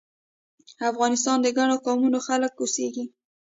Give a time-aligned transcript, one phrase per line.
[0.91, 3.05] افغانستان کې د ګڼو قومونو خلک اوسیږی